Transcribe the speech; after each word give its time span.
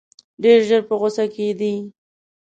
ډېر 0.43 0.59
ژر 0.67 0.81
په 0.89 0.93
غوسه 0.99 1.25
کېدی. 1.35 1.75